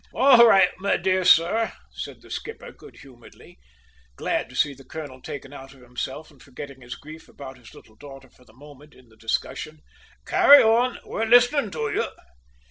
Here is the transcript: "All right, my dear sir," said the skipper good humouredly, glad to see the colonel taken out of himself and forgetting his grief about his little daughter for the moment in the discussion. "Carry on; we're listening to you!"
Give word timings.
"All 0.15 0.47
right, 0.47 0.69
my 0.79 0.97
dear 0.97 1.23
sir," 1.23 1.73
said 1.91 2.23
the 2.23 2.31
skipper 2.31 2.71
good 2.71 2.95
humouredly, 3.01 3.59
glad 4.15 4.49
to 4.49 4.55
see 4.55 4.73
the 4.73 4.83
colonel 4.83 5.21
taken 5.21 5.53
out 5.53 5.75
of 5.75 5.81
himself 5.81 6.31
and 6.31 6.41
forgetting 6.41 6.81
his 6.81 6.95
grief 6.95 7.29
about 7.29 7.59
his 7.59 7.75
little 7.75 7.97
daughter 7.97 8.31
for 8.31 8.43
the 8.43 8.51
moment 8.51 8.95
in 8.95 9.09
the 9.09 9.15
discussion. 9.15 9.83
"Carry 10.25 10.63
on; 10.63 10.97
we're 11.05 11.25
listening 11.27 11.69
to 11.69 11.91
you!" 11.91 12.07